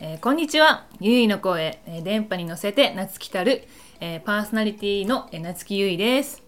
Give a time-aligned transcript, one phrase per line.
[0.00, 0.86] えーこんにちは。
[1.00, 3.64] ゆいの声、えー電波に乗せて夏来たる、
[4.00, 6.42] えーパーソナリティの、えー夏木ゆいです。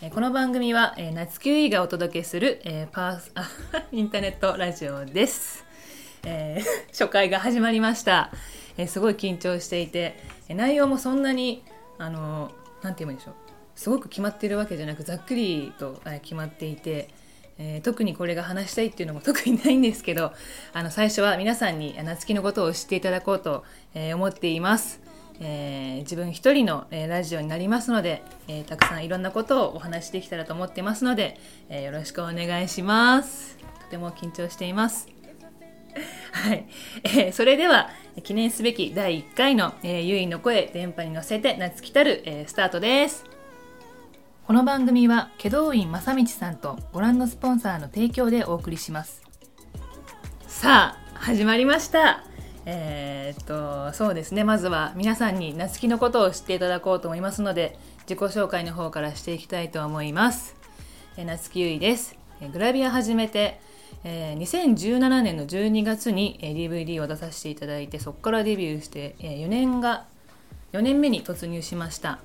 [0.00, 3.48] えーこの番組は、えー夏木ゆいがお届けする、えーパースあ
[3.92, 5.64] インターネットラジオです。
[6.24, 8.30] えー 初回が始まりました、
[8.76, 10.16] えーすごい緊張していて、
[10.48, 11.64] えー内容もそんなに、
[11.98, 13.34] あのーなんて言えばいいんでしょう。
[13.74, 17.08] すごく決まっているわけじゃなく、ざっくりと、えー決まっていて、
[17.64, 20.32] えー特にこれが話したいっていうのも特にないんですけど
[20.74, 25.00] あの最初は皆さんに夏希のことを知っていただこうと、えー思っています、
[25.40, 33.56] えー自分一人の、えラジオになりますので、えたくさんいろんなことをお話しできたらと思ってますので、えよろしくお願いします。
[33.84, 35.08] とても緊張しています。
[36.32, 36.66] はい、
[37.04, 37.90] えーそれでは
[38.24, 43.31] 記念すべき第1回の、えー、ゆいの声電波に乗せて夏来たる、えスタートです。
[44.44, 49.22] この番組は祁答院正道さんとご覧のスポンサーの提供でお送りします。
[50.48, 52.24] さあ始まりました。
[52.66, 54.42] えーっとそうですね。
[54.42, 60.56] まずは皆さんに夏希のことを知っていただこうと思いますので自己紹介の方からしていきたいと思います、
[61.16, 62.16] えー夏希ゆいです。
[62.52, 63.60] グラビア始めて
[64.02, 70.06] えー2017年の12月に DVD を出させていただいてそこからデビューしてえー4年が
[70.72, 72.18] 4年目に突入しました、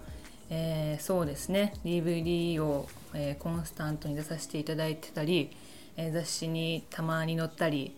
[0.49, 1.73] えーそうですね。
[1.83, 5.51] DVD を、えーコンスタントに出させていただいてたり、
[5.97, 7.93] えー雑誌にたまに載ったり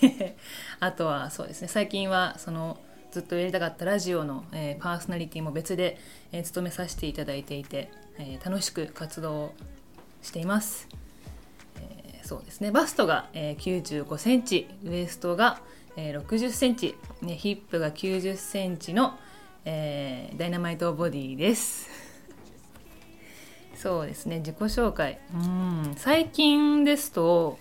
[0.80, 1.68] あとはそうですね。
[1.68, 2.78] 最近はその
[3.10, 5.98] ずっとやりたかったラジオの、えーパーソナリティも別で、
[6.32, 9.52] えー務めさせていただいていて、えー楽しく活動
[10.22, 10.88] しています。
[11.80, 12.70] えーそうですね。
[12.70, 15.60] バストが、えー95センチウエストが、
[15.96, 19.18] えー60センチ、ね、ヒップが90センチの、
[19.64, 21.88] えーダイナマイトボディです。
[23.74, 25.20] そうですね自己紹介。
[25.34, 27.58] うん最近ですと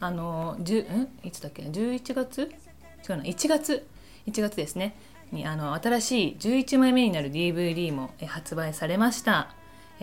[0.00, 2.52] あの10んいつだっけ？11月
[3.08, 3.86] 違うな1月
[4.26, 4.94] 1月ですね。
[5.32, 9.54] にあの新しい11枚目になる DVD も発売されました、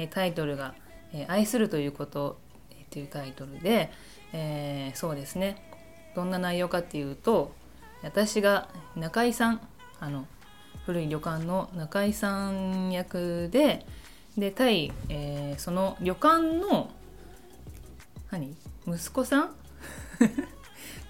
[0.10, 0.74] タイトルが
[1.28, 2.38] 「愛するということ」
[2.72, 3.92] えーというタイトルで、
[4.34, 5.62] えーそうですね。
[6.16, 7.54] どんな内容かっていうと
[8.02, 9.62] 私が中井さん
[10.00, 10.26] あの
[10.86, 13.86] 古い旅館の中井さん役で
[14.38, 16.90] で対、えーその旅館の
[18.32, 18.56] 何？
[18.88, 19.56] 息子さん？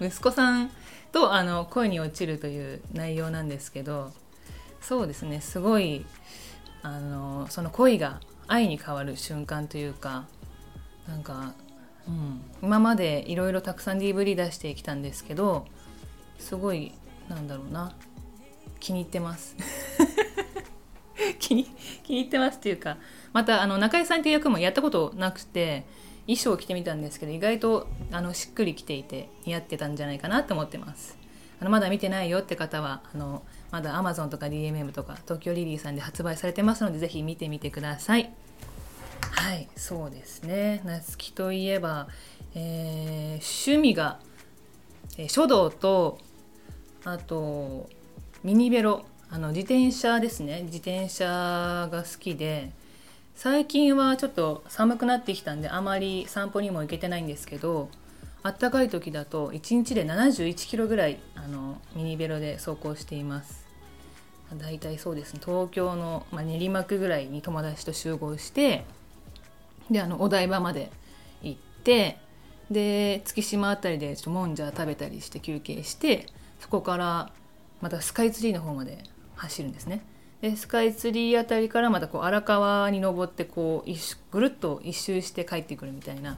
[0.00, 0.70] 息子さん
[1.12, 4.12] とあの恋に落ちるという内容なんですけど
[4.80, 6.04] そうですねすごい
[6.82, 10.24] あのその恋が愛に変わる瞬間というか
[11.06, 11.54] なんか、
[12.08, 15.66] うん、今までいろいろたくさん DVD 出してきたんですけど
[16.38, 16.92] すごい
[17.28, 17.94] なんだろうな。
[18.82, 19.54] 気に入ってます。
[21.38, 21.64] 気に
[22.02, 22.98] 気に入ってますっていうか
[23.32, 25.84] またあの中井さんっていう役もやったことなくて
[26.26, 31.16] 衣装を着てみたんですけど意外とあのしっくりきていて似合ってたんじゃないかなと思ってます。
[31.60, 38.32] あのまだ見てないよって方はあのまだ Amazon とか DMM とか東京リリーさんで発売されてますのでぜひ見てみてください。
[39.30, 40.82] はいそうですね。
[40.84, 42.08] 夏希といえば、
[42.56, 44.18] えー趣味が、
[45.18, 46.18] えー書道と
[47.04, 47.88] あと
[48.44, 50.62] ミニベロあの自転車ですね。
[50.64, 52.72] 自転車が好きで
[53.36, 57.88] 最近はちょっと寒くなってきたんであまり散歩にも行けてないんですけど
[58.42, 63.64] あったかい時だと1日で71キロぐらいあのミニベロで走行しています。
[64.58, 65.40] だいたいそうですね。
[65.44, 68.84] 東京の、まあ、練馬区ぐらいに友達と集合して
[69.88, 70.90] であのお台場まで
[71.42, 72.18] 行って
[72.72, 76.26] で月島あたりでちょっともんじゃ食べたりして休憩して
[76.58, 77.30] そこから
[77.82, 79.02] またスカイツリーの方まで
[79.34, 80.02] 走るんですね。
[80.40, 86.36] でスカイツリーあたりからまたこう荒川に登ってこう一ぐるっと一周して帰ってくるみたいな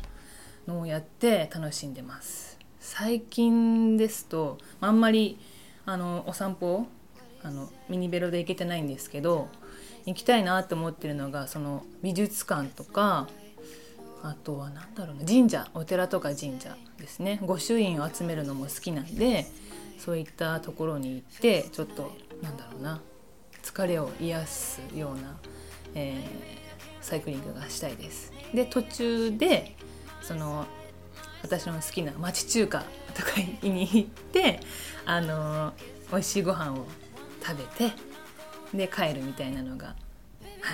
[0.66, 2.58] のをやって楽しんでます。
[2.80, 5.38] 最近ですとあんまり
[5.86, 6.86] あのお散歩
[7.42, 9.48] あのミニベロで行けてないんですけど
[10.06, 13.28] 行きたいなと思ってるのがその美術館とか
[14.22, 17.40] あとは何だろうな神社お寺とか神社ですね。
[17.42, 19.46] 御朱印を集めるのも好きなんで
[19.98, 22.12] そういったところに行ってちょっと
[22.42, 23.00] なんだろうな
[23.62, 25.36] 疲れを癒すような、
[25.94, 26.64] えー
[27.04, 28.32] サイクリングがしたいです。
[28.54, 29.76] で途中で
[30.22, 30.64] その
[31.42, 32.82] 私の好きな町中華
[33.14, 33.32] とか
[33.62, 34.60] に行って
[35.04, 35.74] あの
[36.10, 36.86] 美味しいご飯を
[37.46, 37.94] 食べて
[38.72, 39.92] で帰るみたいなのが、は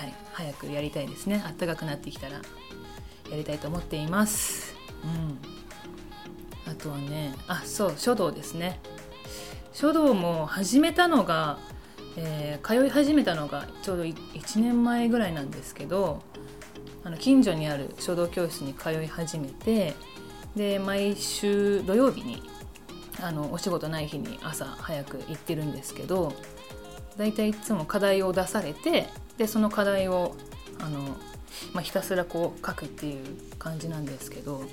[0.07, 2.41] い、早くやりたいですね暖かくなってきたらや
[3.35, 4.73] りたいと思っています。
[5.03, 8.79] うん、あとはねあそう書道ですね
[9.73, 11.59] 書道も始めたのが、
[12.17, 16.21] えー通い始めたのがちょうど1年前ぐらいなんですけど
[17.03, 19.95] あの近所にある書道教室に通い始めて
[20.55, 22.43] で毎週土曜日に
[23.21, 26.33] あのお仕事ない日に朝早く行ってるんですけど
[27.17, 29.07] 大体いつも課題を出されて
[29.37, 30.35] でその課題を
[30.79, 30.99] あの、
[31.73, 33.25] まあ、ひたすらこう書くっていう
[33.57, 34.63] 感じなんですけど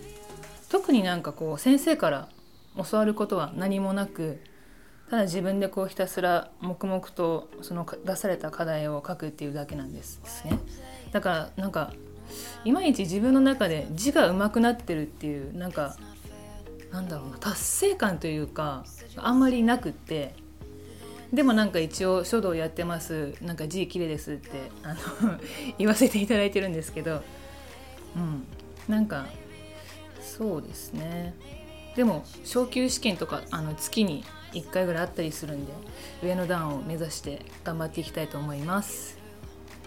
[0.68, 2.28] 特になんかこう先生から
[2.90, 4.40] 教わることは何もなく
[5.10, 10.58] ただ自分でこうひたすら黙々とその出された課題を書くっていうだけなんですね。
[11.12, 11.92] だからなんか
[12.64, 15.96] いまいち自分の中で字が上手くなってるっていうなんか
[16.90, 18.84] なんだろうな達成感というか
[19.16, 20.34] あんまりなくって
[21.32, 25.00] でもなんか一応書道やってますなんか字綺麗ですってあの
[25.78, 27.22] 言わせていただいてるんですけど
[28.16, 28.44] うん
[28.88, 29.26] なんか
[30.20, 31.34] そうですね。
[31.96, 35.72] でも昇級試験とかあの月に1回ぐらいあったりするんで
[36.22, 39.18] 上の段を目指して頑張っていきたいと思います。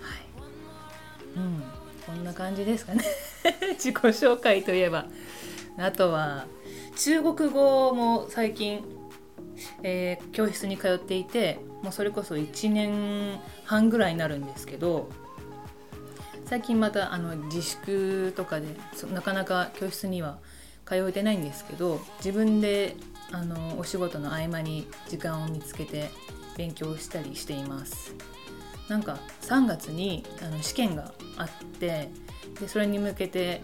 [0.02, 1.40] はい。
[1.40, 1.64] うん。
[2.06, 3.04] こんな感じですかね。
[3.78, 5.06] 自己紹介といえば。
[5.78, 6.46] あとは
[6.98, 8.84] 中国語も最近、
[9.84, 15.10] えー、教室に通っていてもうそれこそ1年半ぐらいになるんですけど
[16.46, 18.68] 最近またあの自粛とかで
[19.14, 20.38] なかなか教室には
[20.86, 22.96] 通えてないんですけど自分で
[23.32, 26.10] あのお仕事の合間に時間を見つけて
[26.58, 28.14] 勉強したりしています。
[28.88, 31.50] なんか3月にあの試験があっ
[31.80, 32.10] て
[32.60, 33.62] でそれに向けて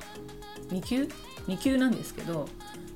[0.70, 1.10] 2級
[1.48, 2.48] ？2級なんですけど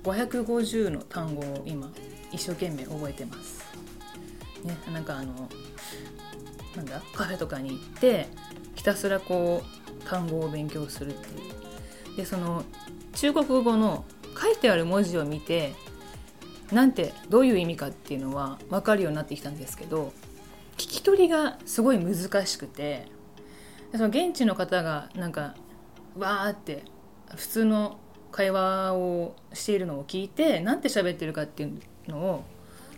[0.03, 1.91] 550の単語を今
[2.31, 3.61] 一生懸命覚えてます。
[4.63, 5.49] ね、なんかあの
[6.75, 7.01] なんだ？
[7.13, 8.27] カフェとかに行って
[8.75, 12.17] ひたすらこう単語を勉強するっていう。
[12.17, 12.63] でその
[13.13, 14.05] 中国語の
[14.41, 15.73] 書いてある文字を見て
[16.71, 20.13] なんてどういう意味かっていうのは分かるようになってきたんですけど
[20.73, 23.07] 聞き取りがすごい難しくて
[23.91, 25.55] その現地の方がなんか
[26.17, 26.83] わーって
[27.35, 27.99] 普通の
[28.31, 32.43] 会話をしているのを聞いて何て喋ってるかっていうのを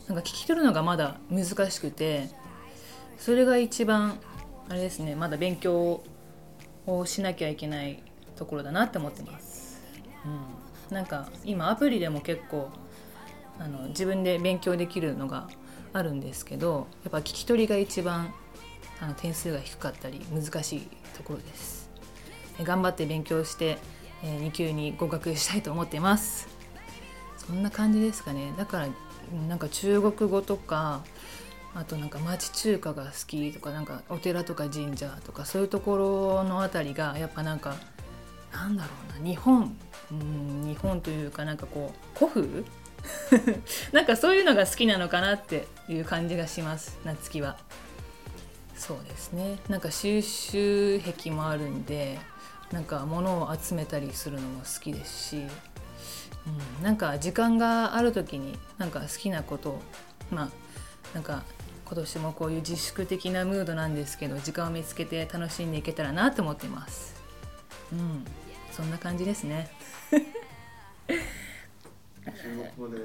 [0.07, 2.29] なんか聞き取るのがまだ難しくて
[3.17, 4.19] それが一番
[4.69, 6.03] あれですねまだ勉強
[6.85, 8.03] をしなきゃいけない
[8.35, 9.81] ところだなって思ってます。
[10.89, 12.69] うん、なんか今アプリでも結構
[13.59, 15.47] あの自分で勉強できるのが
[15.93, 18.33] あるんですけどやっぱ聞き取りが一番
[18.99, 21.89] あの点数が低かったり難しいところです。
[22.61, 23.77] 頑張って勉強して
[24.23, 26.47] え2級に合格したいと思ってます
[27.37, 28.87] そんな感じですかねだから
[29.47, 31.03] なんか中国語とか
[31.75, 37.75] あとなんか町中華が好きとかなんかお寺とか神社とかそういうところの辺りがやっぱなんか
[38.53, 39.75] なんだろうな日本
[40.11, 42.63] うん日本というかなんかこう古風
[43.91, 47.57] なんかそういうのが好きなのかなっていう感じがします夏希は
[48.75, 52.19] そうですねなんか収集癖もあるんで
[52.71, 55.39] なんか物を集めたりするのも好きですし、う
[56.81, 59.81] ん、なんか時間がある時になんか好きなことを
[60.31, 60.49] まあ
[61.13, 61.43] なんか
[61.85, 67.13] 今年もこういう自粛的なムードなんですけど時間を見つけて楽しんでいけたらなと思ってます。
[67.91, 68.25] うん、
[68.71, 69.69] そんな感じですね。
[72.35, 72.97] 中国語で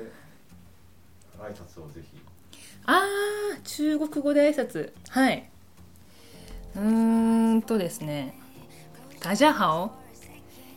[1.38, 2.18] 挨拶をぜひ。
[2.86, 3.04] あ
[3.54, 4.92] あ、中国語で挨拶。
[5.10, 5.50] はい。
[6.76, 8.34] うんとですね。
[9.20, 9.90] 大家好，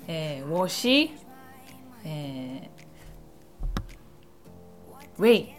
[0.07, 1.09] えー、我是、
[2.03, 5.53] えー、ウェイ。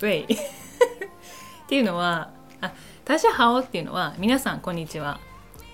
[0.00, 0.34] ウェイ。
[0.34, 0.38] っ
[1.66, 2.72] ていうのは、あ、
[3.04, 5.18] 大家好っていうのは、皆さんこんにちは。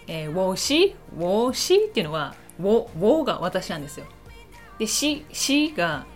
[0.07, 4.07] えー、我是、我是っていうのは、我、我が私なんですよ。
[4.79, 6.07] で、し、しが、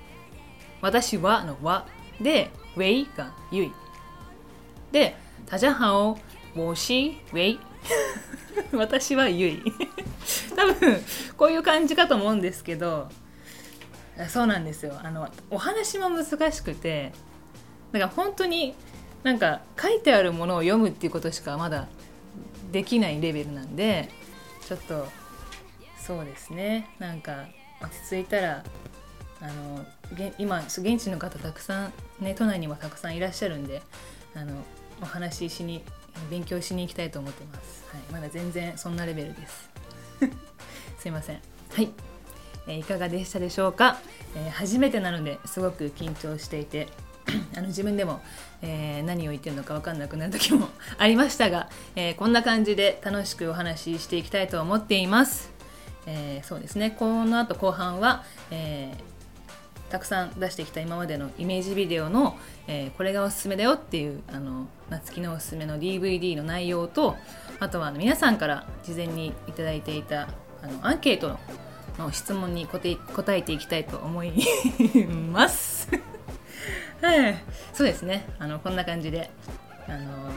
[0.81, 1.87] 私はの和。
[2.21, 3.73] で、ウェイがゆい。
[4.93, 6.19] で、大家好。
[6.57, 6.95] 我是
[7.33, 7.61] ウェイ
[8.73, 9.63] 私はゆい
[10.55, 11.01] 多分
[11.37, 13.09] こういう感じかと思うんですけど
[14.29, 17.13] そうなんですよあのお話も難しくて
[17.91, 18.75] だから本当に
[19.25, 21.89] なんか書いてあるものを読むっていうことしかまだ
[22.71, 24.09] できないレベルなんで
[24.67, 25.09] ちょっと
[26.07, 26.89] そうですね。
[26.99, 27.47] なんか
[27.81, 28.65] 落ち着いたら
[29.41, 29.85] あの
[30.39, 33.83] 今現地の方たくさんね都内にもたくさんいらっしゃるんで
[34.35, 34.55] あの
[35.03, 35.83] お話ししに
[36.31, 39.71] 勉強しに行きたいと思ってます、はい、まだ全然そんなレベルです。
[40.99, 41.41] すいません。
[41.73, 41.91] はい、
[42.67, 43.99] えー、いかがでしたでしょうか、
[44.37, 46.89] えー、初めてなのですごく緊張していて
[47.57, 48.21] あの自分でも、
[48.63, 50.69] えー、何を言ってるのか分かんなくなる時も
[50.99, 55.54] ありましたが、えー、こんな感じで楽しくお話ししていきたいと思っています、
[56.07, 59.15] えー、そうですねこの後後半は、えー
[59.95, 67.17] たくさん出してきた今までのイメージビデオの、えー、これがおすすめだよっていうあの夏希のおすすめの DVD の内容と
[67.61, 70.31] あとは皆さんから事前にいただいていた
[70.63, 71.39] あのアンケート
[71.97, 74.33] の質問に答え答えていきたいと思い
[75.31, 75.89] ます。
[77.01, 77.37] はい、
[77.73, 78.27] そうですね。
[78.41, 79.31] あのこんな感じで
[79.87, 80.33] あのは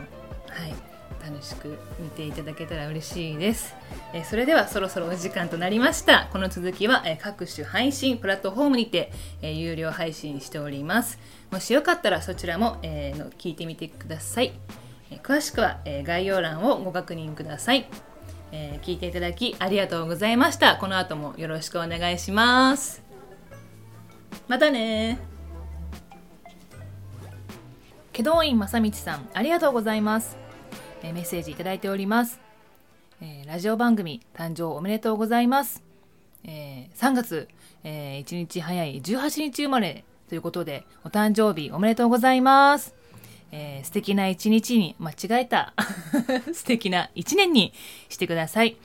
[0.67, 3.75] い楽しく見ていただけたら嬉しいです。
[4.13, 6.29] えそれではそろそろお時間となりました。
[6.31, 9.11] この続きは、え各種配信プラットフォームにて、
[9.41, 11.19] え有料配信しております。
[11.51, 14.53] もしよかったらそちらも、えーの聞いてみてください。
[15.11, 17.89] え詳しくは、え概要欄をご確認ください。
[18.51, 20.77] えー聞いていただきありがとうございました。
[20.77, 23.03] この後もよろしくお願いします。
[24.47, 25.19] またね
[28.13, 30.46] 祁答院正道さん、ありがとうございます。
[31.07, 32.39] えメッセージいただいております。
[33.21, 35.81] えーラジオ番組誕生おめでとうございます。
[36.43, 37.47] えー3月、
[37.83, 42.93] え1日早い18日生まれということで、お誕生日おめでとうございます。
[43.51, 45.73] えー素敵な一日に、間違えた。
[46.53, 47.73] 素敵な一年に
[48.09, 48.75] してください。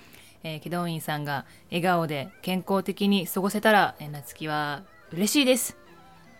[0.45, 5.77] えー、祁答院さんが笑顔で健康的に過ごせたら、えー夏希は嬉しいです。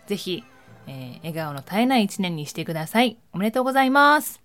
[0.07, 0.45] ぜひ、
[0.87, 3.17] えー笑顔の絶えない一年にしてください。
[3.33, 4.42] おめでとうございます。